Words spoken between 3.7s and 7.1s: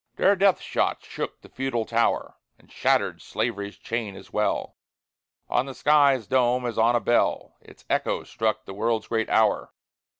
chain as well; On the sky's dome, as on a